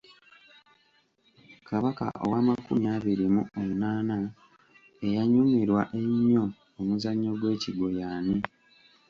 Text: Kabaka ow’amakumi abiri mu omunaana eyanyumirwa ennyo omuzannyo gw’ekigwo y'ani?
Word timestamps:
Kabaka 1.67 2.05
ow’amakumi 2.23 2.87
abiri 2.95 3.25
mu 3.33 3.41
omunaana 3.59 4.17
eyanyumirwa 5.05 5.81
ennyo 5.99 6.43
omuzannyo 6.79 7.31
gw’ekigwo 7.39 7.87
y'ani? 7.99 8.37